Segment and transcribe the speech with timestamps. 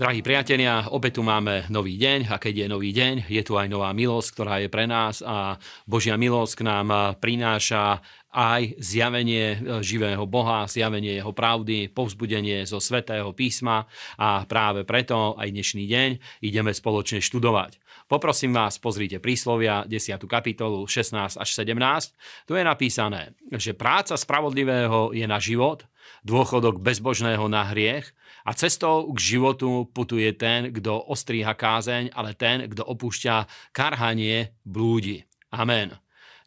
[0.00, 3.68] Drahí priatelia, opäť tu máme nový deň a keď je nový deň, je tu aj
[3.68, 6.88] nová milosť, ktorá je pre nás a Božia milosť k nám
[7.20, 8.00] prináša
[8.32, 13.84] aj zjavenie živého Boha, zjavenie jeho pravdy, povzbudenie zo svätého písma
[14.16, 16.10] a práve preto aj dnešný deň
[16.48, 17.76] ideme spoločne študovať.
[18.08, 20.16] Poprosím vás, pozrite príslovia 10.
[20.24, 22.48] kapitolu 16 až 17.
[22.48, 25.84] Tu je napísané, že práca spravodlivého je na život,
[26.26, 28.12] dôchodok bezbožného na hriech
[28.44, 35.24] a cestou k životu putuje ten, kto ostríha kázeň, ale ten, kto opúšťa karhanie, blúdi.
[35.50, 35.96] Amen.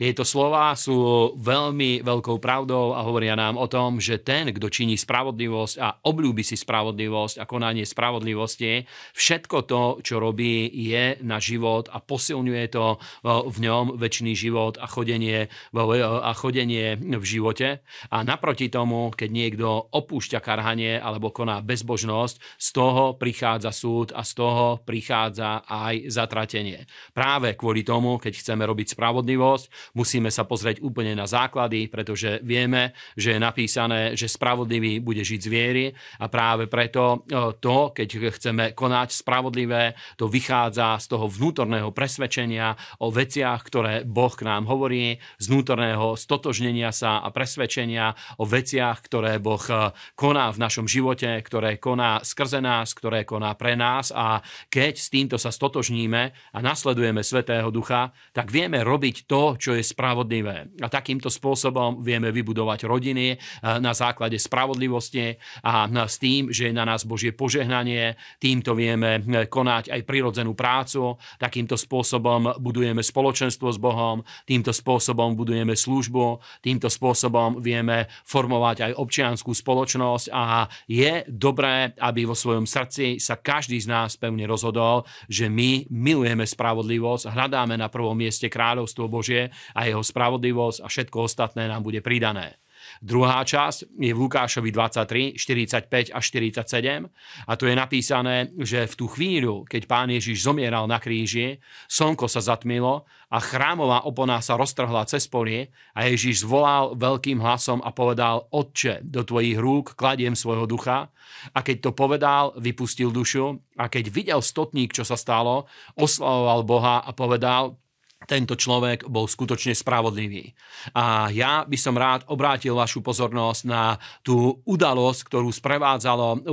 [0.00, 4.96] Tieto slova sú veľmi veľkou pravdou a hovoria nám o tom, že ten, kto činí
[4.96, 11.92] spravodlivosť a obľúbi si spravodlivosť a konanie spravodlivosti, všetko to, čo robí, je na život
[11.92, 12.96] a posilňuje to
[13.28, 17.84] v ňom väčší život a chodenie, a chodenie v živote.
[18.08, 24.24] A naproti tomu, keď niekto opúšťa karhanie alebo koná bezbožnosť, z toho prichádza súd a
[24.24, 26.88] z toho prichádza aj zatratenie.
[27.12, 32.94] Práve kvôli tomu, keď chceme robiť spravodlivosť, musíme sa pozrieť úplne na základy, pretože vieme,
[33.16, 35.84] že je napísané, že spravodlivý bude žiť z viery
[36.20, 42.74] a práve preto e, to, keď chceme konať spravodlivé, to vychádza z toho vnútorného presvedčenia
[43.02, 49.02] o veciach, ktoré Boh k nám hovorí, z vnútorného stotožnenia sa a presvedčenia o veciach,
[49.04, 54.12] ktoré Boh e, koná v našom živote, ktoré koná skrze nás, ktoré koná pre nás.
[54.14, 56.22] A keď s týmto sa stotožníme
[56.54, 60.68] a nasledujeme Svetého Ducha, tak vieme robiť to, čo je je spravodlivé.
[60.84, 63.38] A takýmto spôsobom vieme vybudovať rodiny eh,
[63.80, 69.48] na základe spravodlivosti a s tým, že je na nás Božie požehnanie, týmto vieme eh,
[69.48, 76.92] konať aj prirodzenú prácu, takýmto spôsobom budujeme spoločenstvo s Bohom, týmto spôsobom budujeme službu, týmto
[76.92, 80.26] spôsobom vieme formovať aj občianskú spoločnosť.
[80.30, 85.88] A je dobré, aby vo svojom srdci sa každý z nás pevne rozhodol, že my
[85.88, 91.84] milujeme spravodlivosť, hľadáme na prvom mieste kráľovstvo Božie a jeho spravodlivosť a všetko ostatné nám
[91.84, 92.60] bude pridané.
[93.00, 97.08] Druhá časť je v Lukášovi 23, 45 až 47
[97.46, 102.28] a tu je napísané, že v tú chvíľu, keď pán Ježiš zomieral na kríži, slnko
[102.28, 107.92] sa zatmilo a chrámová opona sa roztrhla cez polie a Ježiš zvolal veľkým hlasom a
[107.92, 111.12] povedal, Otče, do tvojich rúk kladiem svojho ducha.
[111.54, 116.96] A keď to povedal, vypustil dušu a keď videl stotník, čo sa stalo, oslavoval Boha
[117.00, 117.80] a povedal,
[118.28, 120.52] tento človek bol skutočne spravodlivý.
[120.92, 126.44] A ja by som rád obrátil vašu pozornosť na tú udalosť, ktorú sprevádzalo,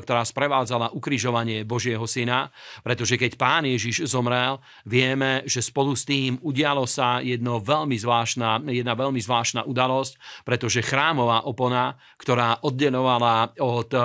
[0.00, 2.48] ktorá sprevádzala ukrižovanie Božieho syna,
[2.80, 8.64] pretože keď pán Ježiš zomrel, vieme, že spolu s tým udialo sa jedno veľmi zvláštna,
[8.72, 10.16] jedna veľmi zvláštna udalosť,
[10.48, 14.02] pretože chrámová opona, ktorá oddelovala od eh,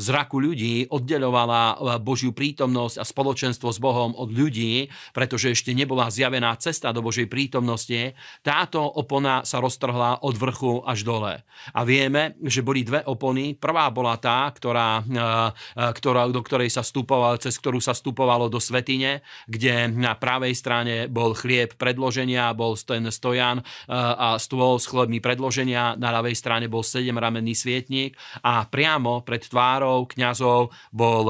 [0.00, 6.08] zraku ľudí, oddelovala eh, Božiu prítomnosť a spoločenstvo s Bohom od ľudí, pretože ešte nebola
[6.08, 8.14] zjavená jediná cesta do Božej prítomnosti,
[8.46, 11.42] táto opona sa roztrhla od vrchu až dole.
[11.74, 13.58] A vieme, že boli dve opony.
[13.58, 18.46] Prvá bola tá, ktorá, e, e, ktorá, do ktorej sa stupovalo, cez ktorú sa stupovalo
[18.46, 24.78] do svetine, kde na pravej strane bol chlieb predloženia, bol ten stojan e, a stôl
[24.78, 28.14] s chlebmi predloženia, na ľavej strane bol sedemramenný svietnik
[28.44, 31.24] a priamo pred tvárou kňazov bol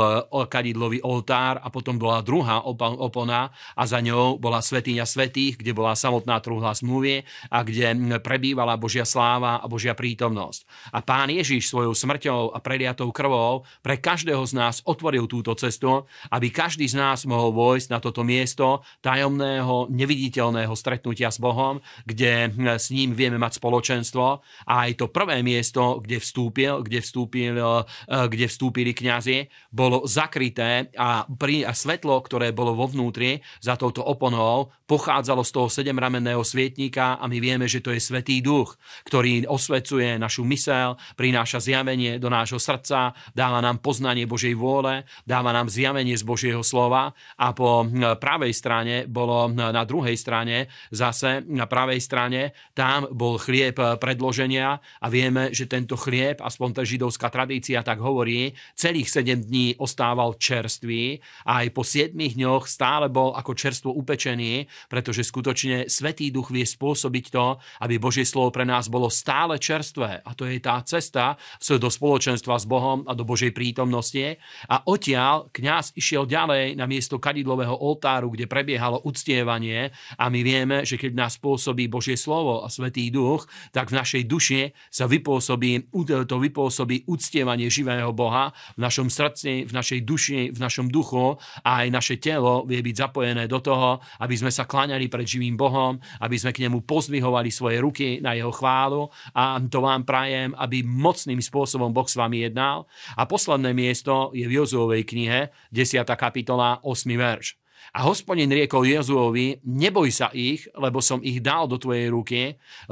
[0.50, 5.94] kadidlový oltár a potom bola druhá opona a za ňou bola svetiňa svetých, kde bola
[5.94, 10.92] samotná truhla zmluvy a kde prebývala Božia sláva a Božia prítomnosť.
[10.92, 16.04] A pán Ježiš svojou smrťou a preliatou krvou pre každého z nás otvoril túto cestu,
[16.34, 22.50] aby každý z nás mohol vojsť na toto miesto tajomného, neviditeľného stretnutia s Bohom, kde
[22.76, 24.26] s ním vieme mať spoločenstvo
[24.66, 30.90] a aj to prvé miesto, kde vstúpil, kde, vstúpil, eh, kde vstúpili kňazi, bolo zakryté
[30.96, 36.40] a, pri, a svetlo, ktoré bolo vo vnútri za touto oponou, pochádzalo z toho sedemramenného
[36.40, 42.16] svietníka a my vieme, že to je Svetý Duch, ktorý osvecuje našu mysel, prináša zjavenie
[42.16, 47.52] do nášho srdca, dáva nám poznanie Božej vôle, dáva nám zjavenie z Božieho slova a
[47.52, 47.84] po
[48.16, 55.06] pravej strane bolo na druhej strane zase na pravej strane tam bol chlieb predloženia a
[55.12, 61.20] vieme, že tento chlieb, aspoň tá židovská tradícia tak hovorí, celých 7 dní ostával čerstvý
[61.44, 66.64] a aj po 7 dňoch stále bol ako čerstvo upečený, pretože skutočne Svetý Duch vie
[66.64, 70.22] spôsobiť to, aby Božie slovo pre nás bolo stále čerstvé.
[70.22, 74.38] A to je tá cesta do spoločenstva s Bohom a do Božej prítomnosti.
[74.70, 80.76] A odtiaľ kňaz išiel ďalej na miesto kadidlového oltáru, kde prebiehalo uctievanie a my vieme,
[80.86, 85.90] že keď nás pôsobí Božie slovo a Svetý Duch, tak v našej duši sa vypôsobí,
[86.26, 91.84] to vypôsobí uctievanie živého Boha v našom srdci, v našej duši, v našom duchu a
[91.84, 95.96] aj naše telo vie byť zapojené do toho, aby sme sa kláňali pred živým Bohom,
[96.20, 100.84] aby sme k nemu pozdvihovali svoje ruky na jeho chválu a to vám prajem, aby
[100.84, 102.84] mocným spôsobom Boh s vami jednal.
[103.16, 106.04] A posledné miesto je v Jozuovej knihe, 10.
[106.04, 107.08] kapitola, 8.
[107.16, 107.56] verš.
[107.96, 112.42] A hospodin riekol Jozuovi, neboj sa ich, lebo som ich dal do tvojej ruky,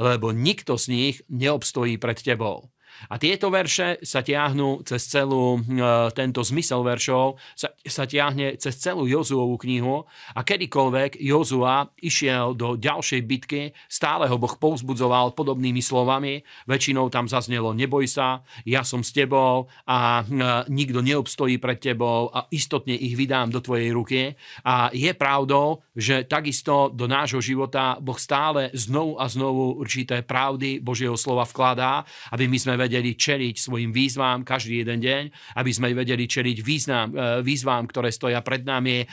[0.01, 2.73] lebo nikto z nich neobstojí pred tebou.
[3.09, 5.83] A tieto verše sa tiahnu cez celú, e,
[6.15, 12.75] tento zmysel veršov sa, sa tiahne cez celú Jozuovú knihu a kedykoľvek Jozua išiel do
[12.79, 16.41] ďalšej bitky, stále ho Boh povzbudzoval podobnými slovami.
[16.65, 20.23] Väčšinou tam zaznelo neboj sa, ja som s tebou a e,
[20.71, 24.21] nikto neobstojí pred tebou a istotne ich vydám do tvojej ruky.
[24.65, 30.81] A je pravdou, že takisto do nášho života Boh stále znovu a znovu určité pravdy
[30.81, 32.03] Božieho slova vkladá,
[32.33, 35.23] aby my sme vedeli čeliť svojim výzvám každý jeden deň,
[35.57, 39.05] aby sme vedeli čeliť význam, e, výzvám, ktoré stoja pred nami e,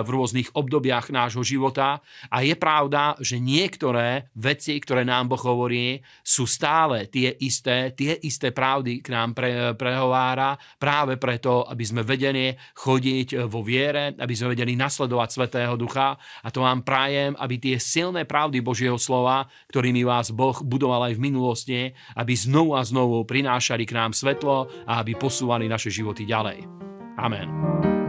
[0.00, 2.00] v rôznych obdobiach nášho života.
[2.32, 8.16] A je pravda, že niektoré veci, ktoré nám Boh hovorí, sú stále tie isté, tie
[8.24, 14.32] isté pravdy k nám pre, prehovára práve preto, aby sme vedeli chodiť vo viere, aby
[14.32, 16.14] sme vedeli nasledovať Svetého Ducha.
[16.46, 21.18] A to vám prajem, aby tie silné pravdy Božieho slova, ktorými vás Boh budoval aj
[21.18, 21.80] v minulosti,
[22.14, 26.64] aby znovu a znovu prinášali k nám svetlo a aby posúvali naše životy ďalej.
[27.18, 28.01] Amen.